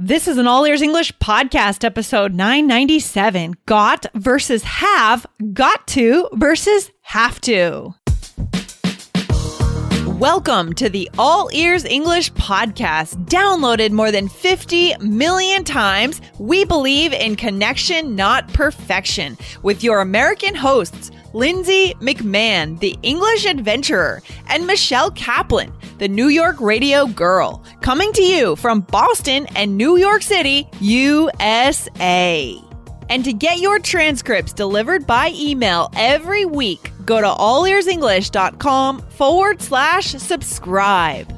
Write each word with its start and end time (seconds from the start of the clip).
This 0.00 0.28
is 0.28 0.38
an 0.38 0.46
All 0.46 0.64
Ears 0.64 0.80
English 0.80 1.10
podcast, 1.18 1.82
episode 1.82 2.32
997 2.32 3.56
Got 3.66 4.06
versus 4.14 4.62
Have, 4.62 5.26
Got 5.52 5.88
to 5.88 6.28
versus 6.34 6.92
Have 7.02 7.40
to. 7.40 7.96
Welcome 10.06 10.72
to 10.74 10.88
the 10.88 11.10
All 11.18 11.50
Ears 11.52 11.84
English 11.84 12.32
podcast, 12.34 13.26
downloaded 13.26 13.90
more 13.90 14.12
than 14.12 14.28
50 14.28 14.96
million 14.98 15.64
times. 15.64 16.20
We 16.38 16.64
believe 16.64 17.12
in 17.12 17.34
connection, 17.34 18.14
not 18.14 18.46
perfection, 18.54 19.36
with 19.64 19.82
your 19.82 20.00
American 20.00 20.54
hosts, 20.54 21.10
Lindsay 21.34 21.94
McMahon, 22.00 22.78
the 22.80 22.96
English 23.02 23.44
adventurer, 23.44 24.22
and 24.48 24.66
Michelle 24.66 25.10
Kaplan, 25.10 25.72
the 25.98 26.08
New 26.08 26.28
York 26.28 26.60
radio 26.60 27.06
girl, 27.06 27.62
coming 27.80 28.12
to 28.14 28.22
you 28.22 28.56
from 28.56 28.80
Boston 28.80 29.46
and 29.54 29.76
New 29.76 29.96
York 29.96 30.22
City, 30.22 30.66
USA. 30.80 32.58
And 33.10 33.24
to 33.24 33.32
get 33.32 33.58
your 33.58 33.78
transcripts 33.78 34.52
delivered 34.52 35.06
by 35.06 35.32
email 35.34 35.90
every 35.94 36.44
week, 36.44 36.92
go 37.04 37.20
to 37.20 37.26
allearsenglish.com 37.26 39.00
forward 39.08 39.62
slash 39.62 40.06
subscribe. 40.10 41.32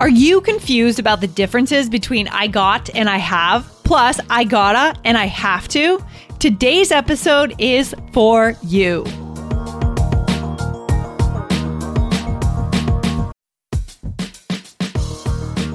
Are 0.00 0.08
you 0.08 0.42
confused 0.42 0.98
about 0.98 1.22
the 1.22 1.26
differences 1.26 1.88
between 1.88 2.28
I 2.28 2.46
got 2.46 2.90
and 2.94 3.08
I 3.08 3.16
have, 3.16 3.73
plus 3.84 4.18
I 4.30 4.44
gotta 4.44 4.98
and 5.04 5.16
I 5.16 5.26
have 5.26 5.68
to? 5.68 6.04
Today's 6.38 6.90
episode 6.90 7.54
is 7.58 7.94
for 8.12 8.54
you. 8.62 9.04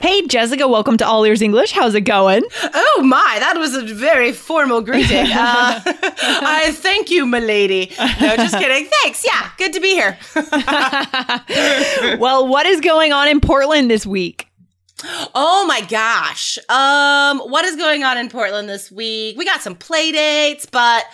Hey, 0.00 0.26
Jessica, 0.26 0.66
welcome 0.66 0.96
to 0.96 1.06
All 1.06 1.24
Ears 1.24 1.42
English. 1.42 1.72
How's 1.72 1.94
it 1.94 2.02
going? 2.02 2.42
Oh 2.62 3.02
my, 3.04 3.36
that 3.38 3.58
was 3.58 3.74
a 3.74 3.82
very 3.82 4.32
formal 4.32 4.80
greeting. 4.80 5.26
Uh, 5.40 5.80
I 6.42 6.72
thank 6.72 7.10
you, 7.10 7.26
milady. 7.26 7.92
No, 7.98 8.36
just 8.36 8.58
kidding. 8.58 8.88
Thanks. 9.02 9.24
Yeah, 9.24 9.50
good 9.56 9.72
to 9.72 9.80
be 9.80 9.90
here. 9.90 10.18
well, 12.18 12.46
what 12.46 12.66
is 12.66 12.80
going 12.80 13.12
on 13.12 13.28
in 13.28 13.40
Portland 13.40 13.90
this 13.90 14.06
week? 14.06 14.48
Oh 15.34 15.64
my 15.66 15.80
gosh. 15.82 16.58
Um, 16.68 17.40
what 17.50 17.64
is 17.64 17.76
going 17.76 18.04
on 18.04 18.18
in 18.18 18.28
Portland 18.28 18.68
this 18.68 18.90
week? 18.90 19.36
We 19.38 19.44
got 19.44 19.60
some 19.62 19.74
play 19.74 20.12
dates, 20.12 20.66
but 20.66 21.04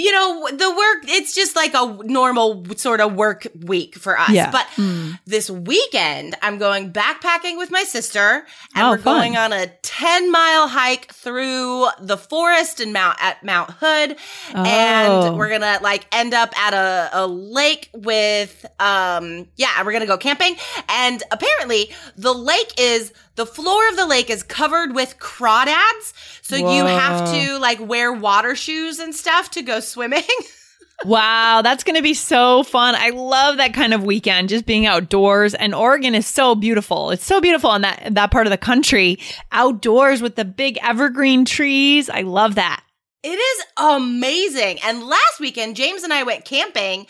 you 0.00 0.12
know, 0.12 0.48
the 0.50 0.70
work, 0.70 1.04
it's 1.08 1.34
just 1.34 1.54
like 1.56 1.72
a 1.74 1.98
normal 2.04 2.64
sort 2.76 3.00
of 3.00 3.14
work 3.14 3.46
week 3.60 3.96
for 3.96 4.18
us. 4.18 4.30
Yeah. 4.30 4.50
But 4.50 4.66
Mm. 4.76 5.18
this 5.26 5.50
weekend, 5.50 6.36
I'm 6.42 6.58
going 6.58 6.92
backpacking 6.92 7.58
with 7.58 7.70
my 7.70 7.82
sister 7.84 8.46
and 8.74 8.86
Oh, 8.86 8.90
we're 8.90 8.98
fun. 8.98 9.18
going 9.18 9.36
on 9.36 9.52
a 9.52 9.66
10 9.82 10.30
mile 10.32 10.68
hike 10.68 11.12
through 11.12 11.86
the 12.00 12.16
forest 12.16 12.80
and 12.80 12.92
Mount 12.92 13.18
at 13.22 13.44
Mount 13.44 13.70
Hood. 13.80 14.16
Oh. 14.54 14.64
And 14.64 15.36
we're 15.36 15.48
going 15.48 15.60
to 15.60 15.78
like 15.82 16.06
end 16.12 16.32
up 16.34 16.56
at 16.58 16.72
a, 16.74 17.10
a 17.12 17.26
lake 17.26 17.90
with, 17.94 18.64
um, 18.80 19.46
yeah, 19.56 19.68
we're 19.84 19.92
going 19.92 20.00
to 20.00 20.06
go 20.06 20.16
camping. 20.18 20.56
And 20.88 21.22
apparently 21.30 21.90
the 22.16 22.32
lake 22.32 22.72
is, 22.78 23.12
the 23.36 23.46
floor 23.46 23.88
of 23.88 23.96
the 23.96 24.06
lake 24.06 24.30
is 24.30 24.42
covered 24.42 24.94
with 24.94 25.18
crawdads. 25.18 26.12
So 26.42 26.56
you 26.56 26.84
have 26.84 27.32
to 27.32 27.58
like 27.58 27.80
wear 27.80 28.12
water 28.12 28.56
shoes 28.56 28.98
and 28.98 29.14
stuff 29.14 29.50
to 29.52 29.62
go 29.62 29.80
swimming. 29.80 30.24
Wow, 31.04 31.62
that's 31.62 31.82
going 31.82 31.96
to 31.96 32.02
be 32.02 32.12
so 32.12 32.62
fun. 32.62 32.94
I 32.94 33.10
love 33.10 33.56
that 33.56 33.72
kind 33.72 33.94
of 33.94 34.04
weekend, 34.04 34.50
just 34.50 34.66
being 34.66 34.84
outdoors. 34.84 35.54
And 35.54 35.74
Oregon 35.74 36.14
is 36.14 36.26
so 36.26 36.54
beautiful. 36.54 37.10
It's 37.10 37.24
so 37.24 37.40
beautiful 37.40 37.72
in 37.74 37.82
that, 37.82 38.14
that 38.14 38.30
part 38.30 38.46
of 38.46 38.50
the 38.50 38.58
country, 38.58 39.18
outdoors 39.50 40.20
with 40.20 40.36
the 40.36 40.44
big 40.44 40.78
evergreen 40.82 41.46
trees. 41.46 42.10
I 42.10 42.20
love 42.20 42.56
that. 42.56 42.84
It 43.22 43.38
is 43.38 43.64
amazing. 43.76 44.78
And 44.82 45.02
last 45.02 45.40
weekend, 45.40 45.76
James 45.76 46.04
and 46.04 46.12
I 46.12 46.22
went 46.22 46.46
camping 46.46 47.06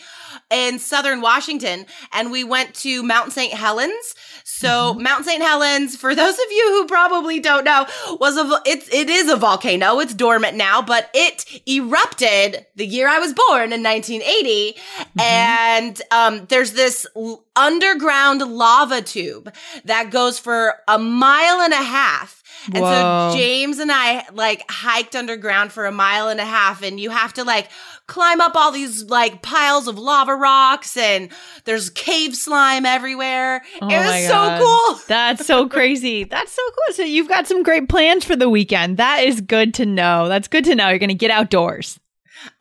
in 0.49 0.77
southern 0.77 1.21
Washington 1.21 1.85
and 2.11 2.31
we 2.31 2.43
went 2.43 2.75
to 2.75 3.01
Mount 3.01 3.31
St. 3.31 3.53
Helens. 3.53 4.15
So 4.43 4.93
Mount 4.93 5.23
St. 5.23 5.41
Helens, 5.41 5.95
for 5.95 6.13
those 6.13 6.33
of 6.33 6.45
you 6.51 6.67
who 6.71 6.85
probably 6.85 7.39
don't 7.39 7.63
know, 7.63 7.87
was 8.19 8.35
a, 8.35 8.61
it's, 8.65 8.93
it 8.93 9.09
is 9.09 9.29
a 9.29 9.37
volcano. 9.37 9.99
It's 9.99 10.13
dormant 10.13 10.57
now, 10.57 10.81
but 10.81 11.09
it 11.13 11.45
erupted 11.65 12.65
the 12.75 12.85
year 12.85 13.07
I 13.07 13.19
was 13.19 13.33
born 13.33 13.71
in 13.71 13.81
1980. 13.81 14.75
And, 15.17 16.01
um, 16.11 16.45
there's 16.47 16.73
this 16.73 17.07
underground 17.55 18.41
lava 18.41 19.01
tube 19.01 19.53
that 19.85 20.11
goes 20.11 20.39
for 20.39 20.75
a 20.89 20.99
mile 20.99 21.61
and 21.61 21.73
a 21.73 21.77
half. 21.77 22.40
And 22.65 22.83
Whoa. 22.83 23.31
so 23.31 23.37
James 23.37 23.79
and 23.79 23.91
I 23.91 24.25
like 24.33 24.63
hiked 24.69 25.15
underground 25.15 25.71
for 25.71 25.85
a 25.85 25.91
mile 25.91 26.29
and 26.29 26.39
a 26.39 26.45
half 26.45 26.83
and 26.83 26.99
you 26.99 27.09
have 27.09 27.33
to 27.33 27.43
like 27.43 27.69
climb 28.07 28.41
up 28.41 28.55
all 28.55 28.71
these 28.71 29.05
like 29.05 29.41
piles 29.41 29.87
of 29.87 29.97
lava 29.97 30.35
rocks 30.35 30.97
and 30.97 31.29
there's 31.65 31.89
cave 31.89 32.35
slime 32.35 32.85
everywhere. 32.85 33.61
Oh 33.81 33.87
it 33.89 33.97
was 33.97 34.27
so 34.27 34.57
cool. 34.59 35.01
That's 35.07 35.45
so 35.45 35.67
crazy. 35.67 36.25
That's 36.25 36.51
so 36.51 36.61
cool. 36.63 36.93
So 36.95 37.03
you've 37.03 37.29
got 37.29 37.47
some 37.47 37.63
great 37.63 37.89
plans 37.89 38.25
for 38.25 38.35
the 38.35 38.49
weekend. 38.49 38.97
That 38.97 39.23
is 39.23 39.41
good 39.41 39.73
to 39.75 39.85
know. 39.85 40.27
That's 40.27 40.47
good 40.47 40.65
to 40.65 40.75
know. 40.75 40.89
You're 40.89 40.99
going 40.99 41.09
to 41.09 41.15
get 41.15 41.31
outdoors. 41.31 41.99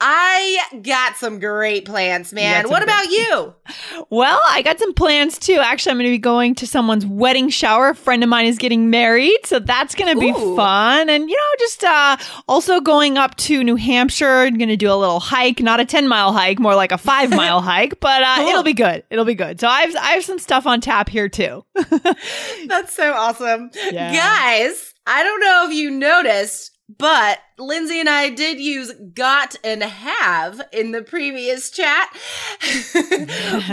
I 0.01 0.59
got 0.83 1.17
some 1.17 1.39
great 1.39 1.85
plans, 1.85 2.33
man. 2.33 2.69
What 2.69 2.83
about 2.83 3.07
you? 3.07 3.55
Well, 4.11 4.41
I 4.49 4.63
got 4.63 4.79
some 4.79 4.95
plans 4.95 5.39
too. 5.39 5.59
Actually, 5.61 5.91
I'm 5.93 5.97
going 5.99 6.07
to 6.11 6.15
be 6.15 6.19
going 6.19 6.55
to 6.57 6.67
someone's 6.67 7.07
wedding 7.07 7.49
shower. 7.49 7.91
A 7.91 7.95
friend 7.95 8.23
of 8.23 8.29
mine 8.29 8.47
is 8.47 8.59
getting 8.59 8.91
married, 8.91 9.39
so 9.45 9.59
that's 9.59 9.95
going 9.95 10.13
to 10.15 10.21
be 10.21 10.31
Ooh. 10.31 10.57
fun. 10.57 11.09
And 11.09 11.29
you 11.29 11.37
know, 11.37 11.55
just 11.59 11.85
uh 11.85 12.17
also 12.49 12.81
going 12.81 13.19
up 13.19 13.37
to 13.37 13.63
New 13.63 13.77
Hampshire 13.77 14.43
and 14.45 14.59
going 14.59 14.69
to 14.69 14.77
do 14.77 14.91
a 14.93 14.97
little 14.97 15.21
hike, 15.21 15.61
not 15.61 15.81
a 15.81 15.85
10 15.85 16.09
mile 16.09 16.33
hike, 16.33 16.59
more 16.59 16.75
like 16.75 16.93
a 16.93 16.99
5 16.99 17.31
mile 17.31 17.61
hike, 17.63 18.01
but 18.01 18.23
uh 18.23 18.37
Cool. 18.39 18.49
it'll 18.49 18.63
be 18.63 18.75
good. 18.75 19.05
It'll 19.11 19.25
be 19.25 19.35
good. 19.35 19.61
So 19.61 19.69
I 19.69 19.83
have 19.83 19.97
I 19.97 20.11
have 20.13 20.25
some 20.25 20.39
stuff 20.39 20.67
on 20.67 20.81
tap 20.81 21.09
here 21.09 21.29
too. 21.29 21.65
That's 22.67 22.95
so 22.95 23.13
awesome. 23.13 23.71
Yeah. 23.93 24.13
Guys, 24.15 24.95
I 25.07 25.25
don't 25.25 25.41
know 25.41 25.67
if 25.69 25.75
you 25.75 25.91
noticed, 25.91 26.71
but 26.97 27.39
Lindsay 27.61 28.01
and 28.01 28.09
I 28.09 28.31
did 28.31 28.59
use 28.59 28.93
got 29.15 29.55
and 29.63 29.83
have 29.83 30.61
in 30.73 30.93
the 30.93 31.03
previous 31.03 31.71
chat 31.71 32.09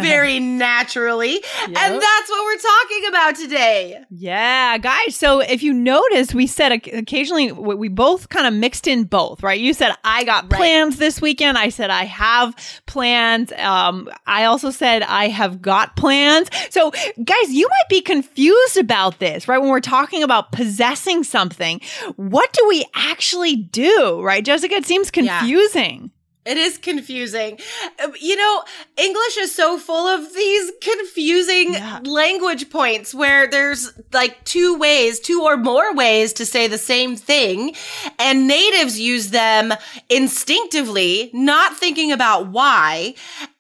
very 0.02 0.40
naturally. 0.40 1.36
And 1.66 1.74
that's 1.76 2.30
what 2.30 2.46
we're 2.46 2.58
talking 2.58 3.08
about 3.10 3.36
today. 3.36 4.04
Yeah, 4.10 4.78
guys. 4.78 5.16
So 5.16 5.40
if 5.40 5.64
you 5.64 5.74
notice, 5.74 6.34
we 6.34 6.48
said 6.48 6.72
occasionally 6.72 7.52
we 7.52 7.76
we 7.76 7.88
both 7.90 8.30
kind 8.30 8.46
of 8.48 8.54
mixed 8.54 8.88
in 8.88 9.06
both, 9.06 9.42
right? 9.44 9.60
You 9.60 9.74
said 9.74 9.94
I 10.04 10.24
got 10.24 10.44
Right. 10.52 10.58
plans 10.58 10.98
this 10.98 11.22
weekend. 11.22 11.58
I 11.58 11.70
said 11.70 11.90
I 11.90 12.04
have 12.06 12.56
plans. 12.86 13.52
Um, 13.54 14.10
I 14.26 14.46
also 14.46 14.70
said 14.72 15.04
I 15.04 15.28
have 15.30 15.62
got 15.62 15.96
plans. 15.96 16.50
So 16.70 16.92
guys, 17.24 17.50
you 17.52 17.68
might 17.70 17.90
be 17.90 18.02
confused 18.02 18.78
about 18.78 19.20
this, 19.20 19.48
right? 19.48 19.58
When 19.60 19.70
we're 19.70 19.80
talking 19.80 20.24
about 20.24 20.52
possessing 20.52 21.24
something, 21.24 21.82
what 22.16 22.52
do 22.54 22.66
we 22.68 22.86
actually 22.96 23.56
do, 23.56 23.77
right? 23.78 24.44
Jessica, 24.44 24.76
it 24.76 24.86
seems 24.86 25.10
Yeah. 25.16 25.40
confusing. 25.40 26.12
It 26.46 26.56
is 26.58 26.78
confusing. 26.78 27.60
Uh, 28.02 28.08
You 28.22 28.38
know, 28.38 28.64
English 28.96 29.36
is 29.38 29.54
so 29.54 29.78
full 29.78 30.08
of 30.08 30.34
these 30.34 30.72
confusing 30.82 31.74
Yeah. 31.74 32.00
language 32.06 32.70
points 32.70 33.14
where 33.14 33.48
there's 33.48 33.92
like 34.14 34.46
two 34.46 34.76
ways, 34.78 35.20
two 35.20 35.42
or 35.44 35.58
more 35.58 35.94
ways 35.94 36.32
to 36.34 36.46
say 36.46 36.68
the 36.68 36.78
same 36.78 37.18
thing. 37.18 37.76
And 38.18 38.48
natives 38.48 38.98
use 38.98 39.32
them 39.32 39.74
instinctively, 40.10 41.30
not 41.34 41.76
thinking 41.78 42.12
about 42.14 42.48
why. 42.48 43.16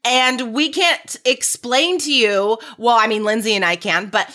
And 0.07 0.53
we 0.53 0.69
can't 0.69 1.17
explain 1.25 1.99
to 1.99 2.13
you, 2.13 2.57
well, 2.77 2.97
I 2.97 3.07
mean, 3.07 3.25
Lindsay 3.25 3.53
and 3.55 3.65
I 3.65 3.75
can, 3.75 4.07
but 4.07 4.29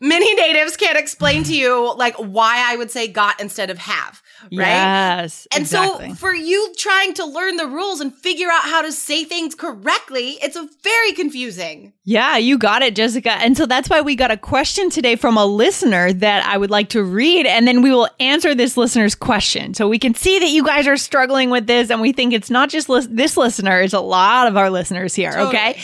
many 0.00 0.34
natives 0.34 0.76
can't 0.76 0.96
explain 0.96 1.44
to 1.44 1.54
you 1.54 1.94
like 1.96 2.14
why 2.16 2.64
I 2.66 2.76
would 2.76 2.90
say 2.90 3.08
got 3.08 3.38
instead 3.38 3.68
of 3.68 3.76
have. 3.76 4.22
right? 4.44 4.50
Yes. 4.50 5.46
And 5.52 5.62
exactly. 5.62 6.08
so 6.10 6.14
for 6.14 6.34
you 6.34 6.72
trying 6.78 7.12
to 7.14 7.26
learn 7.26 7.56
the 7.56 7.66
rules 7.66 8.00
and 8.00 8.14
figure 8.14 8.48
out 8.48 8.62
how 8.62 8.80
to 8.80 8.90
say 8.90 9.24
things 9.24 9.54
correctly, 9.54 10.38
it's 10.42 10.56
a 10.56 10.66
very 10.82 11.12
confusing. 11.12 11.92
Yeah, 12.04 12.38
you 12.38 12.56
got 12.56 12.80
it, 12.80 12.96
Jessica. 12.96 13.32
And 13.32 13.54
so 13.54 13.66
that's 13.66 13.90
why 13.90 14.00
we 14.00 14.16
got 14.16 14.30
a 14.30 14.36
question 14.38 14.88
today 14.88 15.14
from 15.14 15.36
a 15.36 15.44
listener 15.44 16.10
that 16.14 16.46
I 16.46 16.56
would 16.56 16.70
like 16.70 16.88
to 16.90 17.02
read, 17.02 17.44
and 17.44 17.68
then 17.68 17.82
we 17.82 17.90
will 17.90 18.08
answer 18.18 18.54
this 18.54 18.78
listener's 18.78 19.14
question. 19.14 19.74
So 19.74 19.88
we 19.88 19.98
can 19.98 20.14
see 20.14 20.38
that 20.38 20.48
you 20.48 20.64
guys 20.64 20.86
are 20.86 20.96
struggling 20.96 21.50
with 21.50 21.66
this, 21.66 21.90
and 21.90 22.00
we 22.00 22.12
think 22.12 22.32
it's 22.32 22.48
not 22.48 22.70
just 22.70 22.88
lis- 22.88 23.08
this 23.10 23.36
listener, 23.36 23.82
it's 23.82 23.92
a 23.92 24.00
lot 24.00 24.46
of 24.46 24.56
our 24.56 24.70
listeners 24.70 25.14
here. 25.18 25.34
Okay. 25.36 25.78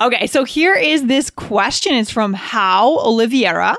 Okay. 0.00 0.26
So 0.26 0.44
here 0.44 0.74
is 0.74 1.06
this 1.06 1.30
question. 1.30 1.94
It's 1.94 2.10
from 2.10 2.34
How 2.34 2.98
Oliveira, 2.98 3.76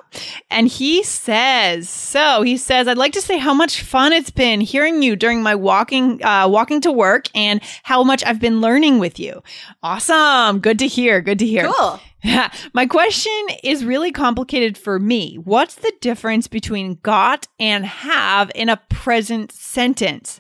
and 0.50 0.68
he 0.68 1.04
says, 1.04 1.90
so 1.90 2.42
he 2.42 2.56
says, 2.58 2.88
I'd 2.88 2.98
like 2.98 3.14
to 3.14 3.22
say 3.22 3.38
how 3.38 3.54
much 3.54 3.82
fun 3.82 4.14
it's 4.14 4.32
been 4.32 4.62
hearing 4.62 5.04
you 5.04 5.16
during 5.16 5.44
my 5.44 5.54
walking, 5.54 6.24
uh, 6.24 6.48
walking 6.48 6.80
to 6.82 6.92
work 6.92 7.26
and 7.36 7.62
how 7.84 8.04
much 8.04 8.24
I've 8.24 8.40
been 8.40 8.62
learning 8.62 9.00
with 9.00 9.20
you. 9.20 9.44
Awesome. 9.84 10.60
Good 10.60 10.80
to 10.80 10.88
hear. 10.88 11.22
Good 11.22 11.40
to 11.40 11.46
hear. 11.46 11.72
Cool. 11.72 12.00
My 12.74 12.86
question 12.86 13.32
is 13.64 13.84
really 13.86 14.12
complicated 14.12 14.78
for 14.78 15.00
me. 15.00 15.36
What's 15.36 15.76
the 15.76 15.92
difference 16.02 16.48
between 16.48 17.00
got 17.02 17.48
and 17.60 17.86
have 17.86 18.52
in 18.56 18.70
a 18.70 18.78
present 18.90 19.52
sentence? 19.52 20.40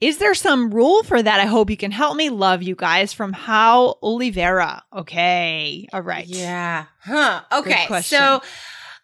Is 0.00 0.18
there 0.18 0.34
some 0.34 0.70
rule 0.70 1.02
for 1.02 1.22
that? 1.22 1.40
I 1.40 1.46
hope 1.46 1.70
you 1.70 1.76
can 1.76 1.90
help 1.90 2.16
me. 2.16 2.28
Love 2.28 2.62
you 2.62 2.74
guys 2.74 3.12
from 3.12 3.32
How 3.32 3.96
Oliveira. 4.02 4.82
Okay. 4.92 5.86
All 5.92 6.02
right. 6.02 6.26
Yeah. 6.26 6.86
Huh. 7.00 7.42
Okay. 7.52 7.86
So, 8.02 8.40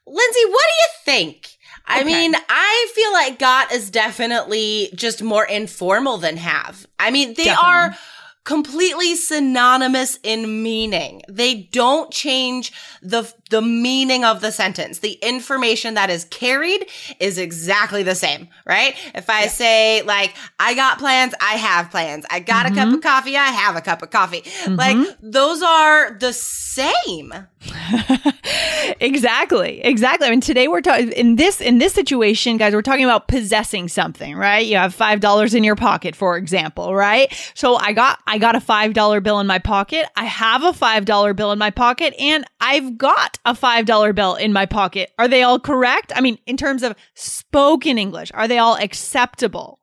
Lindsay, 0.06 0.44
what 0.46 0.64
do 0.68 0.74
you 0.74 0.88
think? 1.04 1.48
I 1.86 2.00
Okay. 2.00 2.04
mean, 2.04 2.34
I 2.48 2.92
feel 2.94 3.12
like 3.12 3.38
got 3.38 3.72
is 3.72 3.90
definitely 3.90 4.90
just 4.94 5.22
more 5.22 5.44
informal 5.44 6.18
than 6.18 6.36
have. 6.36 6.86
I 6.98 7.10
mean, 7.10 7.34
they 7.34 7.44
Definitely. 7.44 7.68
are 7.68 7.96
completely 8.44 9.14
synonymous 9.14 10.18
in 10.22 10.62
meaning. 10.62 11.22
They 11.28 11.68
don't 11.72 12.10
change 12.10 12.72
the 13.02 13.32
the 13.50 13.62
meaning 13.62 14.24
of 14.24 14.40
the 14.40 14.50
sentence. 14.50 14.98
The 14.98 15.12
information 15.22 15.94
that 15.94 16.10
is 16.10 16.24
carried 16.24 16.86
is 17.20 17.38
exactly 17.38 18.02
the 18.02 18.14
same, 18.14 18.48
right? 18.66 18.96
If 19.14 19.30
I 19.30 19.46
say 19.46 20.02
like 20.02 20.34
I 20.58 20.74
got 20.74 20.98
plans, 20.98 21.34
I 21.40 21.54
have 21.54 21.90
plans. 21.90 22.24
I 22.30 22.40
got 22.40 22.66
a 22.66 22.70
cup 22.70 22.88
of 22.88 22.94
mm-hmm. 22.94 23.00
coffee, 23.00 23.36
I 23.36 23.48
have 23.48 23.76
a 23.76 23.80
cup 23.80 24.02
of 24.02 24.10
coffee. 24.10 24.42
Like 24.68 24.96
mm-hmm. 24.96 25.30
those 25.30 25.62
are 25.62 26.12
the 26.18 26.32
same. 26.32 27.32
exactly 29.00 29.80
exactly 29.84 30.26
i 30.26 30.30
mean 30.30 30.40
today 30.40 30.66
we're 30.66 30.80
talking 30.80 31.12
in 31.12 31.36
this 31.36 31.60
in 31.60 31.78
this 31.78 31.92
situation 31.92 32.56
guys 32.56 32.74
we're 32.74 32.82
talking 32.82 33.04
about 33.04 33.28
possessing 33.28 33.88
something 33.88 34.34
right 34.34 34.66
you 34.66 34.76
have 34.76 34.92
five 34.94 35.20
dollars 35.20 35.54
in 35.54 35.62
your 35.62 35.76
pocket 35.76 36.16
for 36.16 36.36
example 36.36 36.94
right 36.94 37.32
so 37.54 37.76
i 37.76 37.92
got 37.92 38.18
i 38.32 38.38
got 38.38 38.56
a 38.56 38.60
five 38.60 38.94
dollar 38.94 39.20
bill 39.20 39.38
in 39.40 39.46
my 39.46 39.58
pocket 39.58 40.06
i 40.16 40.24
have 40.24 40.62
a 40.64 40.72
five 40.72 41.04
dollar 41.04 41.34
bill 41.34 41.52
in 41.52 41.58
my 41.58 41.70
pocket 41.70 42.14
and 42.18 42.44
i've 42.60 42.96
got 42.96 43.38
a 43.44 43.54
five 43.54 43.84
dollar 43.84 44.12
bill 44.12 44.34
in 44.34 44.52
my 44.52 44.64
pocket 44.66 45.12
are 45.18 45.28
they 45.28 45.42
all 45.42 45.60
correct 45.60 46.12
i 46.16 46.20
mean 46.20 46.38
in 46.46 46.56
terms 46.56 46.82
of 46.82 46.94
spoken 47.14 47.98
english 47.98 48.30
are 48.34 48.48
they 48.48 48.58
all 48.58 48.76
acceptable 48.76 49.78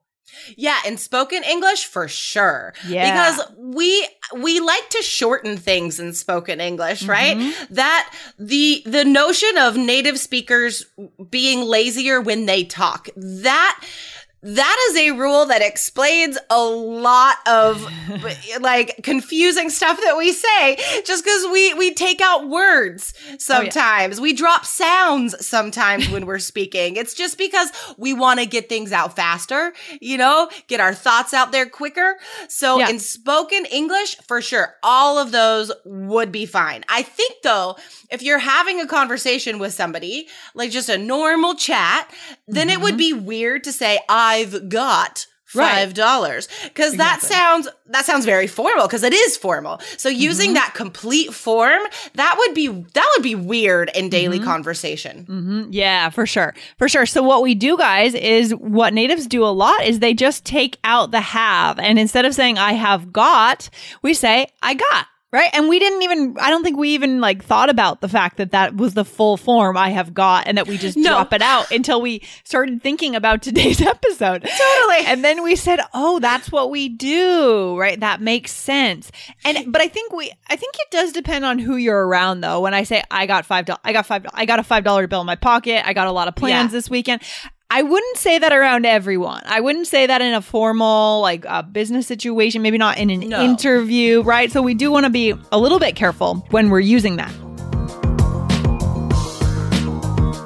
Yeah, 0.55 0.77
in 0.87 0.97
spoken 0.97 1.43
English 1.43 1.85
for 1.85 2.07
sure. 2.07 2.73
Yeah. 2.87 3.05
Because 3.11 3.51
we 3.57 4.07
we 4.37 4.59
like 4.59 4.87
to 4.91 5.01
shorten 5.01 5.57
things 5.57 5.99
in 5.99 6.13
spoken 6.13 6.61
English, 6.61 7.03
right? 7.03 7.35
Mm-hmm. 7.35 7.73
That 7.73 8.13
the 8.37 8.81
the 8.85 9.03
notion 9.03 9.57
of 9.57 9.75
native 9.75 10.17
speakers 10.17 10.85
being 11.29 11.63
lazier 11.63 12.21
when 12.21 12.45
they 12.45 12.63
talk. 12.63 13.09
That 13.17 13.81
that 14.41 14.89
is 14.89 14.97
a 14.97 15.11
rule 15.11 15.45
that 15.47 15.61
explains 15.61 16.37
a 16.49 16.63
lot 16.63 17.35
of 17.45 17.85
like 18.61 19.01
confusing 19.03 19.69
stuff 19.69 19.99
that 20.01 20.17
we 20.17 20.31
say 20.31 20.77
just 21.03 21.25
because 21.25 21.45
we 21.51 21.73
we 21.73 21.93
take 21.93 22.21
out 22.21 22.47
words 22.47 23.13
oh, 23.31 23.35
sometimes. 23.37 24.21
We 24.21 24.33
drop 24.33 24.65
sounds 24.65 25.45
sometimes 25.45 26.09
when 26.09 26.25
we're 26.25 26.39
speaking. 26.39 26.95
It's 26.95 27.13
just 27.13 27.37
because 27.37 27.69
we 27.97 28.13
want 28.13 28.39
to 28.39 28.45
get 28.45 28.69
things 28.69 28.93
out 28.93 29.15
faster 29.15 29.73
you 29.99 30.17
know 30.17 30.49
get 30.67 30.79
our 30.79 30.93
thoughts 30.93 31.33
out 31.33 31.51
there 31.51 31.65
quicker. 31.65 32.17
So 32.47 32.79
Yeah. 32.79 32.89
in 32.89 32.99
spoken 32.99 33.65
english 33.65 34.15
for 34.27 34.41
sure 34.41 34.75
all 34.83 35.17
of 35.17 35.31
those 35.31 35.71
would 35.83 36.31
be 36.31 36.45
fine. 36.45 36.85
I 36.87 37.01
think 37.01 37.41
though 37.43 37.75
if 38.09 38.21
you're 38.21 38.39
having 38.39 38.79
a 38.79 38.87
conversation 38.87 39.59
with 39.59 39.73
somebody 39.73 40.27
like 40.55 40.71
just 40.71 40.87
a 40.87 40.97
normal 40.97 41.55
chat 41.55 42.09
then 42.47 42.69
it 42.69 42.79
would 42.79 42.91
mm-hmm. 42.97 43.19
be 43.19 43.25
weird 43.25 43.65
to 43.65 43.73
say 43.73 43.99
ah, 44.07 44.28
i've 44.29 44.69
got 44.69 45.25
five 45.45 45.95
dollars 45.95 46.47
because 46.65 46.93
that 46.97 47.15
Exactly. 47.23 47.35
sounds 47.35 47.67
that 47.87 48.05
sounds 48.05 48.23
very 48.23 48.45
formal 48.45 48.85
because 48.85 49.01
it 49.01 49.13
is 49.13 49.35
formal 49.35 49.81
so 49.97 50.07
using 50.07 50.53
that 50.53 50.73
complete 50.75 51.33
form 51.33 51.81
that 52.13 52.35
would 52.37 52.53
be 52.53 52.67
that 52.67 53.07
would 53.15 53.23
be 53.23 53.33
weird 53.33 53.89
in 53.95 54.09
daily 54.09 54.37
conversation 54.39 55.25
Mhm. 55.27 55.67
Yeah, 55.71 56.09
for 56.11 56.27
sure. 56.27 56.53
For 56.77 56.87
sure. 56.87 57.07
So 57.07 57.23
what 57.23 57.41
we 57.41 57.55
do 57.55 57.77
guys 57.77 58.13
is 58.13 58.51
what 58.53 58.93
natives 58.93 59.25
do 59.25 59.43
a 59.43 59.49
lot 59.63 59.83
is 59.83 59.97
they 59.99 60.13
just 60.13 60.45
take 60.45 60.77
out 60.83 61.09
the 61.09 61.21
have 61.21 61.79
and 61.79 61.97
instead 61.97 62.25
of 62.25 62.35
saying 62.35 62.59
I 62.59 62.73
have 62.73 63.11
got, 63.11 63.69
we 64.03 64.13
say 64.13 64.35
I 64.61 64.75
got. 64.75 65.07
Right. 65.31 65.49
And 65.53 65.69
we 65.69 65.77
didn't 65.77 66.01
even, 66.01 66.35
I 66.41 66.49
don't 66.49 66.63
think 66.63 66.75
we 66.77 66.89
even 66.95 67.21
like 67.21 67.43
thought 67.43 67.69
about 67.69 68.01
the 68.01 68.09
fact 68.09 68.37
that 68.37 68.49
that 68.51 68.75
was 68.75 68.95
the 68.95 69.05
full 69.05 69.37
form 69.37 69.77
I 69.77 69.89
have 69.89 70.11
got 70.15 70.47
and 70.47 70.57
that 70.57 70.67
we 70.67 70.75
just 70.77 70.97
No. 71.09 71.11
drop 71.11 71.33
it 71.33 71.43
out 71.43 71.69
until 71.71 72.01
we 72.01 72.23
started 72.43 72.81
thinking 72.81 73.15
about 73.15 73.43
today's 73.43 73.79
episode. 73.95 74.41
Totally. 74.41 75.05
And 75.05 75.23
then 75.23 75.43
we 75.43 75.55
said, 75.55 75.81
oh, 75.93 76.19
that's 76.19 76.51
what 76.51 76.71
we 76.71 76.89
do. 76.89 77.77
Right. 77.79 77.99
That 77.99 78.21
makes 78.21 78.51
sense. 78.51 79.11
And, 79.45 79.71
but 79.71 79.81
I 79.83 79.87
think 79.87 80.13
we, 80.13 80.31
I 80.49 80.55
think 80.55 80.73
it 80.79 80.89
does 80.89 81.11
depend 81.11 81.45
on 81.45 81.59
who 81.59 81.75
you're 81.75 82.07
around 82.07 82.41
though. 82.41 82.61
When 82.61 82.73
I 82.73 82.81
say 82.81 83.03
I 83.11 83.27
got 83.27 83.45
five, 83.45 83.65
dollars, 83.65 83.81
I 83.83 83.93
got 83.93 84.07
five, 84.07 84.25
I 84.33 84.45
got 84.45 84.57
a 84.57 84.63
$5 84.63 85.09
bill 85.09 85.21
in 85.21 85.27
my 85.27 85.35
pocket. 85.35 85.87
I 85.87 85.93
got 85.93 86.07
a 86.07 86.11
lot 86.11 86.27
of 86.27 86.35
plans 86.35 86.71
Yeah. 86.71 86.77
this 86.77 86.89
weekend. 86.89 87.21
I 87.71 87.83
wouldn't 87.83 88.17
say 88.17 88.39
that 88.39 88.51
around 88.51 88.87
everyone. 88.87 89.41
I 89.45 89.59
wouldn't 89.59 89.85
say 89.85 90.07
that 90.07 90.21
in 90.23 90.33
a 90.33 90.41
formal, 90.41 91.21
like 91.21 91.45
uh, 91.45 91.61
business 91.61 92.07
situation, 92.07 92.63
maybe 92.63 92.79
not 92.79 92.97
in 92.97 93.11
an 93.11 93.29
No. 93.29 93.43
interview, 93.43 94.21
right? 94.23 94.51
So 94.51 94.63
we 94.63 94.73
do 94.73 94.91
want 94.91 95.03
to 95.05 95.11
be 95.11 95.35
a 95.51 95.59
little 95.59 95.77
bit 95.77 95.95
careful 95.95 96.37
when 96.49 96.71
we're 96.71 96.79
using 96.79 97.17
that. 97.17 97.31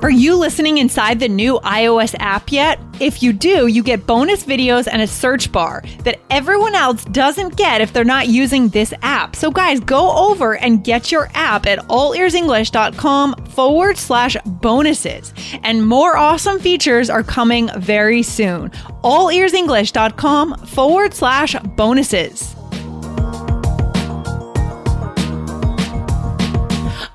Are 0.04 0.12
you 0.12 0.36
listening 0.36 0.80
inside 0.80 1.22
the 1.22 1.30
new 1.30 1.62
iOS 1.62 2.14
app 2.20 2.52
yet? 2.52 2.78
If 3.00 3.24
you 3.24 3.32
do, 3.32 3.68
you 3.68 3.82
get 3.82 4.06
bonus 4.06 4.44
videos 4.44 4.86
and 4.92 5.02
a 5.02 5.08
search 5.08 5.50
bar 5.50 5.82
that 6.00 6.20
everyone 6.30 6.76
else 6.76 7.06
doesn't 7.06 7.56
get 7.56 7.80
if 7.80 7.94
they're 7.94 8.04
not 8.04 8.28
using 8.28 8.68
this 8.68 8.94
app. 9.02 9.34
So, 9.34 9.50
guys, 9.50 9.80
go 9.80 10.12
over 10.30 10.58
and 10.58 10.84
get 10.84 11.10
your 11.10 11.30
app 11.36 11.66
at 11.68 11.80
allearsenglish.com 11.88 13.46
forward 13.46 13.98
slash 13.98 14.36
bonuses. 14.46 15.34
And 15.64 15.88
more 15.88 16.18
awesome 16.18 16.60
features 16.60 17.10
are 17.10 17.24
coming 17.24 17.70
very 17.78 18.24
soon. 18.24 18.72
Allearsenglish.com 19.06 20.66
forward 20.66 21.14
slash 21.14 21.56
bonuses. 21.78 22.54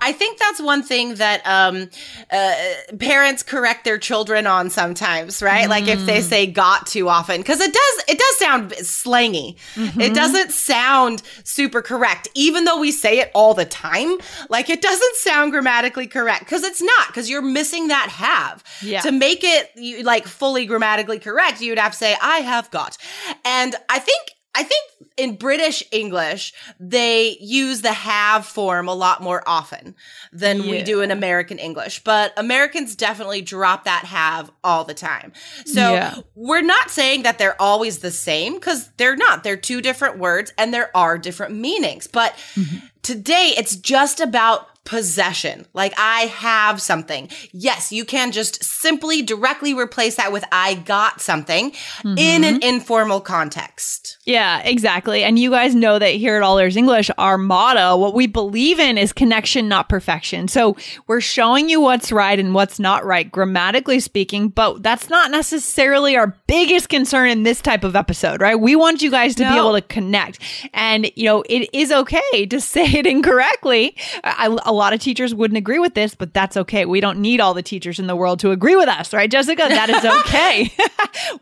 I 0.09 0.13
think 0.13 0.39
that's 0.39 0.59
one 0.59 0.83
thing 0.83 1.17
that 1.17 1.43
um, 1.45 1.91
uh, 2.33 2.55
parents 2.99 3.43
correct 3.43 3.85
their 3.85 3.99
children 3.99 4.47
on 4.47 4.71
sometimes, 4.71 5.43
right? 5.43 5.69
Like 5.69 5.87
if 5.87 6.07
they 6.07 6.23
say 6.23 6.47
"got" 6.47 6.87
too 6.87 7.11
often, 7.11 7.43
because 7.43 7.61
it 7.61 7.75
does 7.75 8.05
it 8.09 8.19
does 8.19 8.39
sound 8.39 8.71
slangy. 8.71 9.57
It 9.77 10.15
doesn't 10.15 10.53
sound 10.53 11.23
super 11.45 11.83
correct, 11.83 12.27
even 12.35 12.65
though 12.65 12.81
we 12.81 12.91
say 12.91 13.19
it 13.19 13.31
all 13.35 13.53
the 13.53 13.67
time. 13.67 14.17
Like 14.49 14.71
it 14.71 14.81
doesn't 14.81 15.17
sound 15.17 15.53
grammatically 15.53 16.07
correct 16.07 16.41
because 16.41 16.65
it's 16.65 16.81
not. 16.81 17.09
Because 17.09 17.29
you're 17.29 17.43
missing 17.43 17.89
that 17.89 18.09
have. 18.09 18.65
Yeah. 18.81 19.03
To 19.03 19.13
make 19.13 19.45
it 19.45 20.05
like 20.07 20.27
fully 20.27 20.65
grammatically 20.65 21.19
correct, 21.19 21.61
you'd 21.61 21.79
have 21.79 21.93
to 21.93 21.99
say 21.99 22.17
"I 22.23 22.39
have 22.39 22.71
got," 22.71 22.97
and 23.45 23.77
I 23.91 23.99
think. 23.99 24.38
I 24.55 24.63
think 24.65 24.85
in 25.17 25.37
British 25.37 25.83
English, 25.93 26.53
they 26.81 27.37
use 27.41 27.83
the 27.83 27.93
have 27.93 28.45
form 28.45 28.89
a 28.89 28.95
lot 28.95 29.23
more 29.23 29.43
often 29.47 29.95
than 30.33 30.69
we 30.69 30.83
do 30.83 31.01
in 31.01 31.11
American 31.11 31.59
English. 31.59 32.03
But 32.03 32.33
Americans 32.37 32.97
definitely 32.97 33.41
drop 33.43 33.85
that 33.85 34.05
have 34.05 34.51
all 34.65 34.85
the 34.85 34.95
time. 34.95 35.33
So 35.65 35.93
Yeah. 35.93 36.15
we're 36.35 36.63
not 36.63 36.91
saying 36.91 37.23
that 37.23 37.39
they're 37.39 37.61
always 37.61 37.99
the 37.99 38.11
same 38.11 38.55
because 38.55 38.91
they're 38.97 39.17
not. 39.17 39.45
They're 39.45 39.57
two 39.57 39.81
different 39.81 40.19
words 40.19 40.53
and 40.59 40.73
there 40.75 40.91
are 40.97 41.19
different 41.19 41.55
meanings. 41.55 42.07
But 42.07 42.35
Mm-hmm. 42.55 42.79
today 43.03 43.55
it's 43.57 43.77
just 43.77 44.21
about 44.21 44.67
possession. 44.89 45.67
Like 45.75 45.93
I 45.99 46.23
have 46.23 46.81
something. 46.81 47.29
Yes, 47.53 47.93
you 47.93 48.07
can 48.07 48.33
just 48.33 48.65
simply 48.65 49.21
directly 49.21 49.75
replace 49.75 50.17
that 50.17 50.33
with 50.33 50.47
I 50.51 50.77
got 50.77 51.21
something 51.21 51.73
mm-hmm. 51.73 52.17
in 52.17 52.43
an 52.43 52.63
informal 52.63 53.21
context. 53.21 54.17
Yeah, 54.25 54.63
exactly. 54.63 55.25
And 55.25 55.39
you 55.39 55.51
guys 55.51 55.75
know 55.75 55.99
that 55.99 56.13
here 56.13 56.37
at 56.37 56.43
All 56.43 56.59
Ears 56.59 56.75
English, 56.75 57.11
our 57.19 57.37
motto, 57.37 57.99
what 57.99 58.15
we 58.15 58.27
believe 58.27 58.81
in 58.81 58.97
is 58.97 59.13
connection, 59.13 59.69
not 59.69 59.91
perfection. 59.91 60.49
So 60.49 60.75
we're 61.07 61.21
showing 61.21 61.69
you 61.69 61.83
what's 61.83 62.11
right 62.11 62.39
and 62.39 62.55
what's 62.55 62.79
not 62.79 63.05
right, 63.05 63.31
grammatically 63.31 64.01
speaking, 64.01 64.49
but 64.49 64.83
that's 64.83 65.11
not 65.11 65.31
necessarily 65.31 66.17
our 66.17 66.35
biggest 66.47 66.89
concern 66.89 67.29
in 67.29 67.43
this 67.43 67.61
type 67.61 67.85
of 67.85 67.95
episode, 67.95 68.41
right? 68.41 68.59
We 68.59 68.75
want 68.75 69.03
you 69.03 69.11
guys 69.11 69.35
to 69.35 69.45
no. 69.45 69.51
be 69.51 69.59
able 69.59 69.73
to 69.75 69.83
connect. 69.83 70.39
And, 70.73 71.13
you 71.15 71.25
know, 71.25 71.45
it 71.47 71.69
is 71.75 71.93
okay 71.93 72.47
to 72.47 72.59
say 72.69 72.87
it 72.87 73.07
incorrectly. 73.07 73.95
I, 74.25 74.49
lot 74.79 74.93
of 74.93 75.01
teachers 75.01 75.35
wouldn't 75.35 75.59
agree 75.59 75.79
with 75.79 75.95
this, 75.95 76.15
but 76.15 76.33
that's 76.33 76.57
okay. 76.57 76.85
We 76.85 77.01
don't 77.01 77.19
need 77.21 77.41
all 77.41 77.55
the 77.55 77.63
teachers 77.63 77.99
in 77.99 78.07
the 78.07 78.17
world 78.17 78.41
to 78.41 78.51
agree 78.51 78.77
with 78.77 78.89
us, 78.89 79.13
right, 79.13 79.31
Jessica? 79.31 79.67
That 79.69 79.91
is 79.91 80.05
okay. 80.21 80.73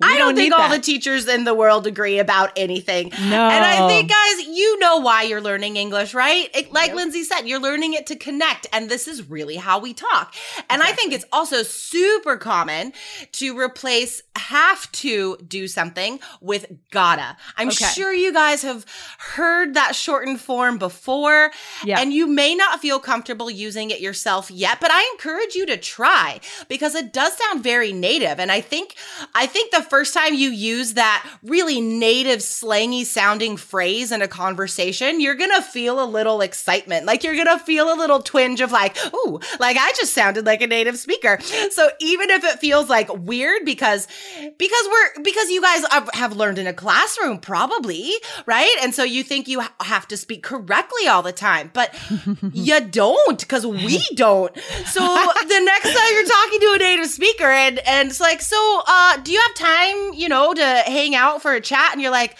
I 0.02 0.18
don't, 0.18 0.18
don't 0.18 0.36
think 0.36 0.52
all 0.52 0.68
that. 0.68 0.76
the 0.76 0.82
teachers 0.82 1.28
in 1.28 1.44
the 1.44 1.54
world 1.54 1.86
agree 1.86 2.18
about 2.18 2.52
anything. 2.56 3.10
No. 3.10 3.48
And 3.48 3.64
I 3.64 3.86
think, 3.88 4.10
guys, 4.10 4.46
you 4.46 4.78
know 4.78 4.98
why 4.98 5.22
you're 5.22 5.40
learning 5.40 5.76
English, 5.76 6.14
right? 6.14 6.48
It, 6.54 6.72
like 6.72 6.88
yep. 6.88 6.96
Lindsay 6.96 7.24
said, 7.24 7.42
you're 7.42 7.60
learning 7.60 7.94
it 7.94 8.06
to 8.06 8.16
connect. 8.16 8.66
And 8.72 8.88
this 8.88 9.06
is 9.06 9.28
really 9.28 9.56
how 9.56 9.78
we 9.78 9.94
talk. 9.94 10.34
And 10.70 10.80
exactly. 10.80 10.92
I 10.92 10.92
think 10.96 11.12
it's 11.12 11.24
also 11.32 11.62
super 11.62 12.36
common 12.36 12.92
to 13.32 13.58
replace 13.58 14.22
have 14.36 14.90
to 14.92 15.36
do 15.46 15.66
something 15.68 16.20
with 16.40 16.66
gotta. 16.90 17.36
I'm 17.56 17.68
okay. 17.68 17.86
sure 17.86 18.12
you 18.12 18.32
guys 18.32 18.62
have 18.62 18.86
heard 19.18 19.74
that 19.74 19.94
shortened 19.94 20.40
form 20.40 20.78
before. 20.78 21.50
Yeah. 21.84 22.00
And 22.00 22.12
you 22.12 22.26
may 22.26 22.54
not 22.54 22.80
feel 22.80 22.98
comfortable 22.98 23.25
using 23.50 23.90
it 23.90 24.00
yourself 24.00 24.50
yet, 24.50 24.78
but 24.80 24.90
I 24.90 25.08
encourage 25.12 25.54
you 25.54 25.66
to 25.66 25.76
try 25.76 26.40
because 26.68 26.94
it 26.94 27.12
does 27.12 27.36
sound 27.36 27.62
very 27.62 27.92
native. 27.92 28.38
And 28.38 28.50
I 28.50 28.60
think, 28.60 28.94
I 29.34 29.46
think 29.46 29.70
the 29.70 29.82
first 29.82 30.14
time 30.14 30.34
you 30.34 30.50
use 30.50 30.94
that 30.94 31.26
really 31.42 31.80
native, 31.80 32.42
slangy 32.42 33.04
sounding 33.04 33.56
phrase 33.56 34.12
in 34.12 34.22
a 34.22 34.28
conversation, 34.28 35.20
you're 35.20 35.34
going 35.34 35.50
to 35.50 35.62
feel 35.62 36.02
a 36.02 36.06
little 36.06 36.40
excitement. 36.40 37.06
Like 37.06 37.24
you're 37.24 37.34
going 37.34 37.46
to 37.46 37.58
feel 37.58 37.92
a 37.92 37.96
little 37.96 38.22
twinge 38.22 38.60
of 38.60 38.72
like, 38.72 38.96
ooh, 39.14 39.40
like 39.58 39.76
I 39.76 39.92
just 39.96 40.12
sounded 40.12 40.46
like 40.46 40.62
a 40.62 40.66
native 40.66 40.98
speaker. 40.98 41.38
So 41.70 41.88
even 42.00 42.30
if 42.30 42.44
it 42.44 42.58
feels 42.58 42.88
like 42.88 43.08
weird 43.12 43.64
because, 43.64 44.06
because 44.58 44.88
we're, 44.90 45.22
because 45.22 45.50
you 45.50 45.62
guys 45.62 45.84
have 46.14 46.36
learned 46.36 46.58
in 46.58 46.66
a 46.66 46.72
classroom, 46.72 47.38
probably, 47.38 48.12
right? 48.46 48.74
And 48.82 48.94
so 48.94 49.02
you 49.04 49.22
think 49.22 49.48
you 49.48 49.62
have 49.80 50.08
to 50.08 50.16
speak 50.16 50.42
correctly 50.42 51.08
all 51.08 51.22
the 51.22 51.32
time, 51.32 51.70
but 51.72 51.94
you 52.52 52.80
don't 52.80 53.05
because 53.38 53.66
we 53.66 54.00
don't. 54.14 54.56
So 54.86 55.00
the 55.00 55.60
next 55.64 55.94
time 55.94 56.12
you're 56.12 56.26
talking 56.26 56.60
to 56.60 56.72
a 56.74 56.78
native 56.78 57.06
speaker 57.06 57.44
and, 57.44 57.78
and 57.80 58.08
it's 58.08 58.20
like, 58.20 58.40
so, 58.40 58.82
uh, 58.86 59.18
do 59.18 59.32
you 59.32 59.40
have 59.40 59.54
time, 59.54 60.14
you 60.14 60.28
know, 60.28 60.54
to 60.54 60.82
hang 60.86 61.14
out 61.14 61.42
for 61.42 61.52
a 61.52 61.60
chat? 61.60 61.92
And 61.92 62.00
you're 62.00 62.10
like, 62.10 62.36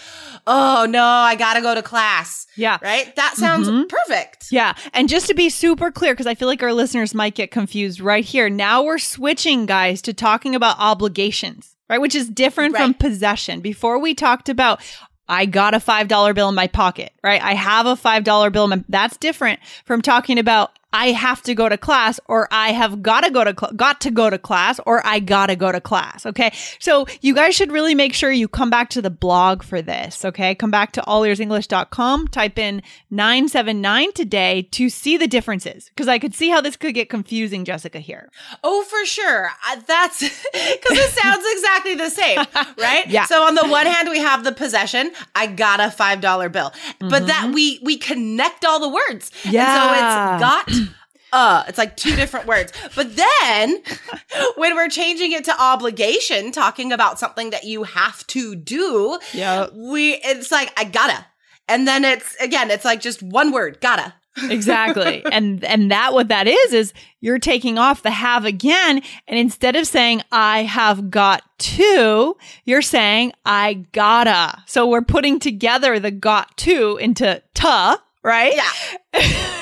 oh 0.47 0.87
no, 0.89 1.03
I 1.03 1.35
gotta 1.35 1.61
go 1.61 1.75
to 1.75 1.81
class. 1.81 2.47
Yeah. 2.55 2.77
Right? 2.81 3.15
That 3.15 3.35
sounds 3.35 3.67
mm-hmm. 3.69 3.87
perfect. 3.87 4.47
Yeah. 4.51 4.73
And 4.93 5.07
just 5.07 5.27
to 5.27 5.35
be 5.35 5.49
super 5.49 5.91
clear, 5.91 6.13
because 6.13 6.27
I 6.27 6.35
feel 6.35 6.47
like 6.47 6.63
our 6.63 6.73
listeners 6.73 7.13
might 7.13 7.35
get 7.35 7.51
confused 7.51 7.99
right 7.99 8.25
here. 8.25 8.49
Now 8.49 8.83
we're 8.83 8.97
switching, 8.97 9.65
guys, 9.65 10.01
to 10.03 10.13
talking 10.13 10.55
about 10.55 10.77
obligations, 10.79 11.75
right? 11.89 12.01
Which 12.01 12.15
is 12.15 12.29
different 12.29 12.73
right. 12.73 12.81
from 12.81 12.93
possession. 12.95 13.61
Before 13.61 13.99
we 13.99 14.15
talked 14.15 14.49
about 14.49 14.81
I 15.29 15.45
got 15.45 15.73
a 15.73 15.79
$5 15.79 16.35
bill 16.35 16.49
in 16.49 16.55
my 16.55 16.67
pocket, 16.67 17.11
right? 17.23 17.41
I 17.41 17.53
have 17.53 17.85
a 17.85 17.95
$5 17.95 18.51
bill. 18.51 18.67
My, 18.67 18.83
that's 18.89 19.17
different 19.17 19.59
from 19.85 20.01
talking 20.01 20.39
about 20.39 20.71
I 20.93 21.11
have 21.11 21.41
to 21.43 21.53
go 21.53 21.67
to 21.67 21.77
class 21.77 22.19
or 22.27 22.47
I 22.49 22.71
have 22.71 23.01
got 23.01 23.21
to 23.25 23.31
go 23.31 23.43
to 23.43 23.53
cl- 23.57 23.73
got 23.73 23.99
to 24.01 24.11
go 24.11 24.29
to 24.29 24.37
class 24.37 24.79
or 24.85 25.05
I 25.05 25.19
got 25.19 25.47
to 25.47 25.55
go 25.55 25.71
to 25.71 25.81
class. 25.81 26.25
Okay. 26.25 26.51
So 26.79 27.05
you 27.21 27.35
guys 27.35 27.55
should 27.55 27.73
really 27.73 27.93
make 27.93 28.13
sure 28.13 28.31
you 28.31 28.47
come 28.47 28.69
back 28.69 28.89
to 28.91 29.01
the 29.01 29.09
blog 29.09 29.63
for 29.63 29.81
this. 29.81 30.23
Okay. 30.23 30.55
Come 30.55 30.71
back 30.71 30.93
to 30.93 31.01
allearsenglish.com, 31.01 32.29
type 32.29 32.57
in 32.57 32.81
979 33.11 34.13
today 34.13 34.67
to 34.71 34.89
see 34.89 35.17
the 35.17 35.27
differences 35.27 35.89
because 35.89 36.07
I 36.07 36.19
could 36.19 36.33
see 36.33 36.49
how 36.49 36.61
this 36.61 36.77
could 36.77 36.93
get 36.93 37.09
confusing, 37.09 37.65
Jessica, 37.65 37.99
here. 37.99 38.29
Oh, 38.63 38.83
for 38.83 39.05
sure. 39.05 39.51
Uh, 39.69 39.81
that's 39.85 40.19
because 40.53 40.97
it 40.97 41.11
sounds 41.11 41.45
exactly 41.51 41.95
the 41.95 42.09
same, 42.09 42.37
right? 42.77 43.07
yeah. 43.07 43.25
So 43.25 43.43
on 43.43 43.55
the 43.55 43.67
one 43.67 43.85
hand, 43.85 44.09
we 44.09 44.19
have 44.19 44.45
the 44.45 44.53
possession. 44.53 45.11
I 45.35 45.47
got 45.47 45.81
a 45.81 45.93
$5 45.95 46.21
bill, 46.51 46.69
mm-hmm. 46.69 47.09
but 47.09 47.27
that 47.27 47.45
mm-hmm. 47.45 47.53
we, 47.53 47.79
we 47.83 47.97
connect 47.97 48.63
all 48.63 48.79
the 48.79 48.89
words. 48.89 49.31
Yeah. 49.43 49.65
And 49.67 49.83
so 49.83 49.93
it's 49.93 50.77
got 50.77 50.86
uh 51.33 51.63
it's 51.67 51.77
like 51.77 51.97
two 51.97 52.15
different 52.15 52.47
words. 52.47 52.71
But 52.95 53.15
then 53.15 53.81
when 54.55 54.75
we're 54.75 54.89
changing 54.89 55.31
it 55.31 55.45
to 55.45 55.61
obligation 55.61 56.51
talking 56.51 56.91
about 56.91 57.19
something 57.19 57.49
that 57.51 57.63
you 57.63 57.83
have 57.83 58.25
to 58.27 58.55
do 58.55 59.19
yeah 59.33 59.67
we 59.73 60.13
it's 60.15 60.51
like 60.51 60.71
i 60.77 60.83
gotta. 60.83 61.25
And 61.69 61.87
then 61.87 62.05
it's 62.05 62.35
again 62.37 62.71
it's 62.71 62.85
like 62.85 63.01
just 63.01 63.21
one 63.21 63.51
word 63.51 63.79
gotta. 63.81 64.13
Exactly. 64.49 65.25
And 65.25 65.63
and 65.63 65.89
that 65.91 66.13
what 66.13 66.27
that 66.27 66.47
is 66.47 66.71
is 66.71 66.93
you're 67.21 67.39
taking 67.39 67.79
off 67.79 68.03
the 68.03 68.11
have 68.11 68.45
again. 68.45 69.01
And 69.27 69.39
instead 69.39 69.75
of 69.75 69.87
saying 69.87 70.21
i 70.31 70.63
have 70.63 71.09
got 71.09 71.41
to 71.59 72.37
you're 72.63 72.83
saying 72.83 73.33
i 73.45 73.85
gotta. 73.93 74.61
So 74.67 74.87
we're 74.87 75.01
putting 75.01 75.39
together 75.39 75.99
the 75.99 76.11
got 76.11 76.55
to 76.57 76.97
into 76.97 77.41
ta 77.55 78.03
right 78.23 78.53
yeah 78.55 78.71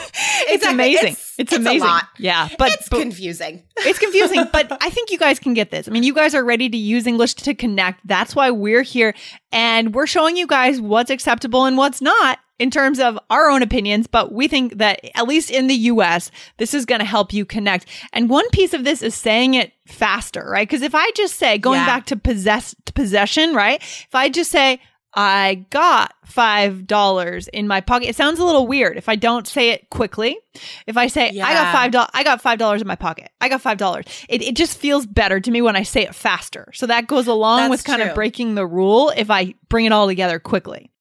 it's 0.47 0.63
exactly. 0.63 0.73
amazing. 0.73 1.13
It's, 1.13 1.39
it's, 1.39 1.53
it's 1.53 1.53
amazing. 1.53 1.89
Yeah, 2.17 2.49
but 2.57 2.71
it's 2.71 2.89
but, 2.89 3.01
confusing. 3.01 3.63
it's 3.77 3.99
confusing, 3.99 4.45
but 4.51 4.77
I 4.81 4.89
think 4.89 5.11
you 5.11 5.17
guys 5.17 5.39
can 5.39 5.53
get 5.53 5.71
this. 5.71 5.87
I 5.87 5.91
mean, 5.91 6.03
you 6.03 6.13
guys 6.13 6.35
are 6.35 6.43
ready 6.43 6.69
to 6.69 6.77
use 6.77 7.07
English 7.07 7.35
to 7.35 7.53
connect. 7.53 8.05
That's 8.07 8.35
why 8.35 8.51
we're 8.51 8.83
here 8.83 9.13
and 9.51 9.93
we're 9.93 10.07
showing 10.07 10.37
you 10.37 10.47
guys 10.47 10.79
what's 10.79 11.09
acceptable 11.09 11.65
and 11.65 11.77
what's 11.77 12.01
not 12.01 12.39
in 12.57 12.71
terms 12.71 12.99
of 12.99 13.19
our 13.29 13.49
own 13.49 13.61
opinions, 13.61 14.07
but 14.07 14.31
we 14.31 14.47
think 14.47 14.77
that 14.77 15.01
at 15.15 15.27
least 15.27 15.51
in 15.51 15.67
the 15.67 15.75
US, 15.75 16.31
this 16.57 16.73
is 16.73 16.85
going 16.85 16.99
to 16.99 17.05
help 17.05 17.33
you 17.33 17.45
connect. 17.45 17.85
And 18.13 18.29
one 18.29 18.49
piece 18.51 18.73
of 18.73 18.85
this 18.85 19.01
is 19.01 19.13
saying 19.13 19.55
it 19.55 19.73
faster, 19.85 20.47
right? 20.49 20.67
Because 20.67 20.81
if 20.81 20.95
I 20.95 21.11
just 21.11 21.35
say, 21.35 21.57
going 21.57 21.81
yeah. 21.81 21.85
back 21.85 22.05
to 22.07 22.15
possess 22.15 22.73
to 22.85 22.93
possession, 22.93 23.53
right? 23.53 23.81
If 23.81 24.15
I 24.15 24.29
just 24.29 24.51
say, 24.51 24.79
I 25.15 25.65
got 25.69 26.13
$5 26.27 27.47
in 27.49 27.67
my 27.67 27.81
pocket. 27.81 28.09
It 28.09 28.15
sounds 28.15 28.39
a 28.39 28.43
little 28.43 28.67
weird 28.67 28.97
if 28.97 29.07
I 29.07 29.15
don't 29.15 29.47
say 29.47 29.69
it 29.69 29.89
quickly. 29.89 30.37
If 30.87 30.97
I 30.97 31.07
say, 31.07 31.31
yeah. 31.31 31.47
I 31.47 31.53
got 31.53 31.93
$5, 31.93 32.09
I 32.13 32.23
got 32.23 32.43
$5 32.43 32.81
in 32.81 32.87
my 32.87 32.95
pocket. 32.95 33.31
I 33.39 33.47
got 33.47 33.63
$5. 33.63 34.25
It, 34.27 34.41
it 34.41 34.55
just 34.55 34.77
feels 34.77 35.05
better 35.05 35.39
to 35.39 35.51
me 35.51 35.61
when 35.61 35.75
I 35.75 35.83
say 35.83 36.01
it 36.01 36.13
faster. 36.13 36.69
So 36.73 36.87
that 36.87 37.07
goes 37.07 37.27
along 37.27 37.59
That's 37.59 37.71
with 37.71 37.83
kind 37.85 38.01
true. 38.01 38.09
of 38.09 38.15
breaking 38.15 38.55
the 38.55 38.67
rule 38.67 39.11
if 39.15 39.31
I 39.31 39.55
bring 39.69 39.85
it 39.85 39.91
all 39.93 40.07
together 40.07 40.39
quickly. 40.39 40.91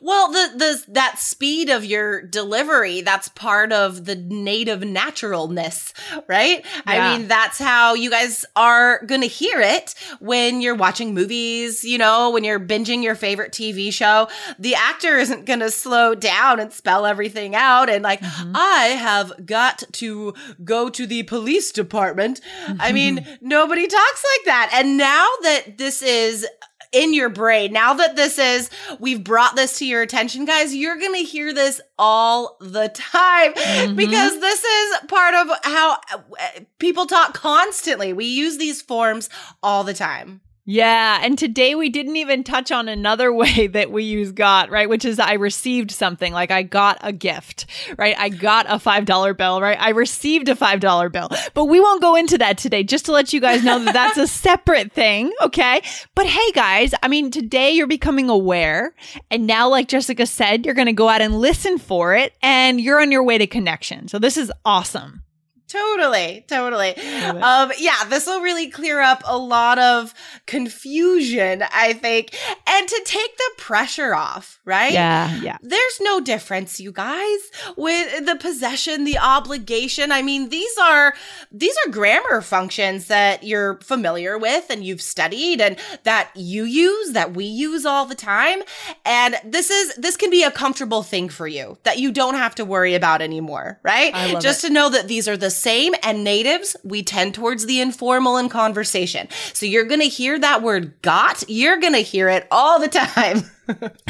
Well, 0.00 0.30
the 0.30 0.52
the 0.56 0.92
that 0.92 1.18
speed 1.18 1.68
of 1.68 1.84
your 1.84 2.22
delivery, 2.22 3.00
that's 3.00 3.28
part 3.28 3.72
of 3.72 4.04
the 4.04 4.16
native 4.16 4.82
naturalness, 4.82 5.94
right? 6.28 6.64
Yeah. 6.64 6.82
I 6.86 7.18
mean, 7.18 7.28
that's 7.28 7.58
how 7.58 7.94
you 7.94 8.10
guys 8.10 8.44
are 8.56 9.04
going 9.04 9.20
to 9.20 9.26
hear 9.26 9.60
it 9.60 9.94
when 10.20 10.60
you're 10.60 10.74
watching 10.74 11.14
movies, 11.14 11.84
you 11.84 11.98
know, 11.98 12.30
when 12.30 12.44
you're 12.44 12.60
binging 12.60 13.02
your 13.02 13.14
favorite 13.14 13.52
TV 13.52 13.92
show. 13.92 14.28
The 14.58 14.74
actor 14.74 15.18
isn't 15.18 15.46
going 15.46 15.60
to 15.60 15.70
slow 15.70 16.14
down 16.14 16.60
and 16.60 16.72
spell 16.72 17.06
everything 17.06 17.54
out 17.54 17.88
and 17.88 18.02
like, 18.02 18.20
mm-hmm. 18.20 18.52
I 18.54 18.86
have 18.98 19.46
got 19.46 19.84
to 19.92 20.34
go 20.64 20.88
to 20.90 21.06
the 21.06 21.22
police 21.24 21.72
department. 21.72 22.40
Mm-hmm. 22.66 22.80
I 22.80 22.92
mean, 22.92 23.26
nobody 23.40 23.86
talks 23.86 24.24
like 24.36 24.46
that. 24.46 24.70
And 24.74 24.96
now 24.96 25.26
that 25.42 25.78
this 25.78 26.02
is 26.02 26.46
in 26.92 27.14
your 27.14 27.28
brain. 27.28 27.72
Now 27.72 27.94
that 27.94 28.16
this 28.16 28.38
is, 28.38 28.70
we've 29.00 29.24
brought 29.24 29.56
this 29.56 29.78
to 29.78 29.86
your 29.86 30.02
attention, 30.02 30.44
guys, 30.44 30.74
you're 30.74 30.98
going 30.98 31.14
to 31.14 31.24
hear 31.24 31.52
this 31.52 31.80
all 31.98 32.56
the 32.60 32.88
time 32.88 33.54
mm-hmm. 33.54 33.96
because 33.96 34.38
this 34.40 34.62
is 34.62 34.96
part 35.08 35.34
of 35.34 35.48
how 35.64 35.92
uh, 35.92 36.60
people 36.78 37.06
talk 37.06 37.34
constantly. 37.34 38.12
We 38.12 38.26
use 38.26 38.58
these 38.58 38.82
forms 38.82 39.30
all 39.62 39.84
the 39.84 39.94
time. 39.94 40.42
Yeah. 40.64 41.20
And 41.22 41.36
today 41.36 41.74
we 41.74 41.88
didn't 41.88 42.16
even 42.16 42.44
touch 42.44 42.70
on 42.70 42.88
another 42.88 43.32
way 43.42 43.66
that 43.66 43.90
we 43.90 44.04
use 44.04 44.32
got, 44.32 44.70
right? 44.70 44.88
Which 44.88 45.04
is 45.04 45.18
I 45.18 45.34
received 45.34 45.90
something 45.90 46.32
like 46.32 46.50
I 46.50 46.62
got 46.62 46.98
a 47.00 47.12
gift, 47.12 47.66
right? 47.98 48.14
I 48.16 48.28
got 48.28 48.66
a 48.66 48.74
$5 48.74 49.36
bill, 49.36 49.60
right? 49.60 49.78
I 49.80 49.90
received 49.90 50.48
a 50.48 50.54
$5 50.54 51.12
bill, 51.12 51.28
but 51.54 51.64
we 51.64 51.80
won't 51.80 52.00
go 52.00 52.14
into 52.14 52.38
that 52.38 52.58
today 52.58 52.84
just 52.84 53.06
to 53.06 53.12
let 53.12 53.32
you 53.32 53.40
guys 53.40 53.64
know 53.64 53.82
that 53.84 53.92
that's 53.92 54.18
a 54.18 54.26
separate 54.42 54.92
thing. 54.92 55.32
Okay. 55.42 55.82
But 56.14 56.26
hey, 56.26 56.52
guys, 56.52 56.94
I 57.02 57.08
mean, 57.08 57.30
today 57.30 57.72
you're 57.72 57.86
becoming 57.86 58.30
aware. 58.30 58.94
And 59.30 59.46
now, 59.46 59.68
like 59.68 59.88
Jessica 59.88 60.26
said, 60.26 60.64
you're 60.64 60.74
going 60.74 60.86
to 60.86 60.92
go 60.92 61.08
out 61.08 61.20
and 61.20 61.40
listen 61.40 61.78
for 61.78 62.14
it 62.14 62.34
and 62.42 62.80
you're 62.80 63.00
on 63.00 63.10
your 63.10 63.24
way 63.24 63.38
to 63.38 63.46
connection. 63.46 64.06
So 64.08 64.18
this 64.18 64.36
is 64.36 64.52
awesome. 64.64 65.24
Totally, 65.68 66.44
totally. 66.48 66.94
Um, 67.42 67.72
yeah, 67.78 68.04
this 68.08 68.26
will 68.26 68.42
really 68.42 68.68
clear 68.68 69.00
up 69.00 69.22
a 69.24 69.38
lot 69.38 69.78
of 69.78 70.12
confusion, 70.46 71.62
I 71.72 71.94
think, 71.94 72.34
and 72.66 72.88
to 72.88 73.02
take 73.06 73.36
the 73.36 73.50
pressure 73.56 74.14
off, 74.14 74.60
right? 74.64 74.92
Yeah, 74.92 75.34
yeah. 75.40 75.56
There's 75.62 76.00
no 76.00 76.20
difference, 76.20 76.78
you 76.78 76.92
guys, 76.92 77.40
with 77.76 78.26
the 78.26 78.36
possession, 78.36 79.04
the 79.04 79.18
obligation. 79.18 80.12
I 80.12 80.20
mean, 80.20 80.50
these 80.50 80.76
are 80.78 81.14
these 81.50 81.74
are 81.86 81.90
grammar 81.90 82.42
functions 82.42 83.06
that 83.06 83.42
you're 83.42 83.78
familiar 83.80 84.36
with 84.36 84.68
and 84.68 84.84
you've 84.84 85.02
studied 85.02 85.60
and 85.60 85.78
that 86.04 86.30
you 86.34 86.64
use, 86.64 87.12
that 87.12 87.34
we 87.34 87.44
use 87.44 87.86
all 87.86 88.04
the 88.04 88.14
time. 88.14 88.62
And 89.06 89.36
this 89.44 89.70
is 89.70 89.94
this 89.96 90.16
can 90.16 90.28
be 90.30 90.42
a 90.42 90.50
comfortable 90.50 91.02
thing 91.02 91.30
for 91.30 91.46
you 91.46 91.78
that 91.84 91.98
you 91.98 92.12
don't 92.12 92.34
have 92.34 92.54
to 92.56 92.64
worry 92.64 92.94
about 92.94 93.22
anymore, 93.22 93.80
right? 93.82 94.12
Just 94.40 94.64
it. 94.64 94.68
to 94.68 94.72
know 94.72 94.90
that 94.90 95.08
these 95.08 95.26
are 95.28 95.36
the 95.36 95.50
same 95.62 95.94
and 96.02 96.24
natives, 96.24 96.76
we 96.82 97.02
tend 97.02 97.34
towards 97.34 97.66
the 97.66 97.80
informal 97.80 98.36
in 98.36 98.48
conversation. 98.48 99.28
So 99.52 99.64
you're 99.64 99.84
going 99.84 100.00
to 100.00 100.06
hear 100.06 100.38
that 100.38 100.62
word 100.62 101.00
got, 101.02 101.44
you're 101.48 101.78
going 101.78 101.92
to 101.92 102.00
hear 102.00 102.28
it 102.28 102.48
all 102.50 102.80
the 102.80 102.88
time. 102.88 103.48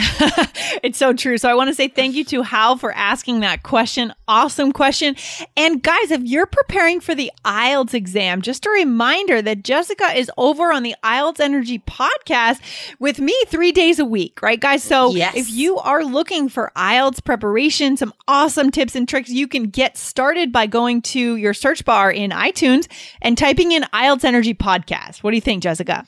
it's 0.82 0.99
so 0.99 1.12
true. 1.12 1.37
So 1.38 1.49
I 1.49 1.54
want 1.54 1.68
to 1.68 1.75
say 1.75 1.88
thank 1.88 2.14
you 2.14 2.25
to 2.26 2.42
Hal 2.42 2.76
for 2.76 2.92
asking 2.92 3.40
that 3.40 3.62
question. 3.62 4.12
Awesome 4.26 4.73
question. 4.73 5.14
And 5.56 5.82
guys, 5.82 6.11
if 6.11 6.23
you're 6.23 6.47
preparing 6.47 7.00
for 7.00 7.14
the 7.14 7.30
IELTS 7.44 7.92
exam, 7.92 8.40
just 8.40 8.64
a 8.64 8.71
reminder 8.71 9.42
that 9.42 9.62
Jessica 9.62 10.16
is 10.16 10.30
over 10.38 10.73
on 10.73 10.82
the 10.82 10.94
IELTS 11.04 11.40
Energy 11.40 11.78
podcast 11.80 12.61
with 12.99 13.18
me 13.21 13.37
three 13.49 13.73
days 13.73 13.99
a 13.99 14.04
week, 14.06 14.40
right, 14.40 14.59
guys? 14.61 14.82
So 14.82 15.14
Yes. 15.14 15.35
if 15.37 15.50
you 15.50 15.76
are 15.78 16.02
looking 16.04 16.49
for 16.49 16.73
IELTS 16.75 17.23
preparation, 17.23 17.97
some 17.99 18.14
awesome 18.26 18.71
tips 18.71 18.94
and 18.94 19.06
tricks, 19.09 19.28
you 19.28 19.47
can 19.47 19.64
get 19.64 19.99
started 19.99 20.50
by 20.52 20.66
going 20.66 21.02
to 21.02 21.37
your 21.37 21.52
search 21.52 21.85
bar 21.85 22.11
in 22.11 22.30
iTunes 22.30 22.88
and 23.21 23.37
typing 23.37 23.73
in 23.73 23.82
IELTS 23.92 24.25
Energy 24.25 24.54
podcast. 24.54 25.18
What 25.23 25.32
do 25.32 25.37
you 25.37 25.40
think, 25.42 25.62
Jessica? 25.62 26.06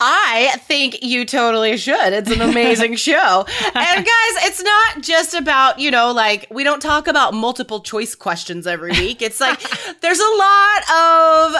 I 0.00 0.56
think 0.66 1.02
you 1.02 1.26
totally 1.26 1.76
should. 1.76 2.12
It's 2.14 2.30
an 2.30 2.40
amazing 2.40 2.69
show. 2.96 3.44
And 3.74 4.04
guys, 4.06 4.44
it's 4.46 4.62
not 4.62 5.00
just 5.02 5.34
about, 5.34 5.78
you 5.78 5.90
know, 5.90 6.12
like 6.12 6.46
we 6.50 6.64
don't 6.64 6.80
talk 6.80 7.06
about 7.08 7.34
multiple 7.34 7.80
choice 7.80 8.14
questions 8.14 8.66
every 8.66 8.92
week. 8.92 9.22
It's 9.22 9.40
like 9.40 9.60
there's 10.00 10.18
a 10.20 10.36
lot 10.36 10.90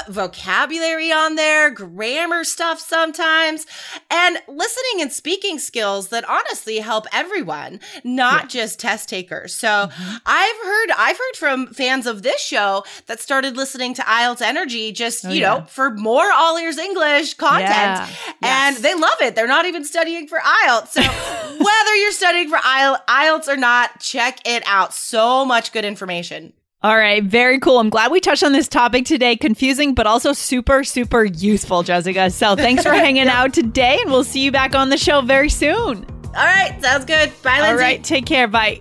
of 0.07 0.15
vocabulary 0.15 1.13
on 1.13 1.35
there, 1.35 1.71
grammar 1.71 2.45
stuff 2.45 2.79
sometimes, 2.81 3.67
and 4.11 4.39
listening 4.49 5.01
and 5.03 5.13
speaking 5.13 5.59
skills 5.59 6.09
that 6.09 6.29
honestly 6.29 6.79
help 6.79 7.07
everyone, 7.13 7.81
not 8.05 8.49
just 8.49 8.79
test 8.81 9.09
takers. 9.09 9.55
So 9.55 9.71
Mm-hmm. 9.91 10.17
I've 10.27 10.57
heard 10.65 10.91
I've 10.97 11.17
heard 11.17 11.37
from 11.37 11.67
fans 11.69 12.07
of 12.07 12.23
this 12.23 12.41
show 12.41 12.85
that 13.07 13.21
started 13.21 13.57
listening 13.57 13.95
to 13.95 14.03
IELTS 14.03 14.41
Energy 14.43 14.93
just, 14.93 15.25
you 15.25 15.31
Oh, 15.31 15.33
yeah. 15.33 15.59
know, 15.61 15.65
for 15.67 15.91
more 15.91 16.31
all 16.33 16.57
ears 16.59 16.77
English 16.79 17.35
content. 17.35 17.71
Yeah. 17.71 18.09
And 18.43 18.75
Yes. 18.77 18.81
they 18.81 18.95
love 18.95 19.17
it. 19.21 19.35
They're 19.35 19.47
not 19.47 19.65
even 19.67 19.85
studying 19.85 20.27
for 20.29 20.39
IELTS. 20.39 20.89
So 20.89 21.00
whether 21.03 21.95
you're 21.97 22.13
studying 22.13 22.49
for 22.49 22.59
IELTS 22.59 23.49
or 23.49 23.57
not, 23.57 24.01
check 24.01 24.41
it 24.47 24.63
out. 24.67 24.95
So 24.95 25.45
much 25.45 25.73
good 25.73 25.85
information. 25.85 26.53
All 26.83 26.97
right, 26.97 27.23
very 27.23 27.61
cool. 27.61 27.79
I'm 27.79 27.91
glad 27.91 28.11
we 28.11 28.21
touched 28.21 28.43
on 28.43 28.53
this 28.53 28.67
topic 28.67 29.05
today. 29.05 29.37
Confusing, 29.37 29.93
but 29.93 30.07
also 30.07 30.33
super, 30.33 30.83
super 30.83 31.25
useful, 31.25 31.83
Jessica. 31.83 32.31
So 32.31 32.57
thanks 32.57 32.83
for 32.83 32.93
hanging 32.95 33.29
out 33.29 33.53
today, 33.53 33.99
and 34.01 34.11
we'll 34.11 34.25
see 34.25 34.41
you 34.41 34.51
back 34.51 34.75
on 34.75 34.89
the 34.89 34.97
show 34.97 35.21
very 35.21 35.51
soon. 35.51 36.07
All 36.29 36.45
right, 36.45 36.75
sounds 36.81 37.05
good. 37.05 37.31
Bye, 37.43 37.61
Lindsay. 37.61 37.71
All 37.71 37.77
right, 37.77 38.03
take 38.03 38.25
care. 38.25 38.49
Bye. 38.49 38.81